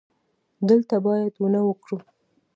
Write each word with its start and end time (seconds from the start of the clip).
دلته 0.69 0.95
باید 1.05 1.33
ونه 1.37 1.61
وکرو 1.67 1.97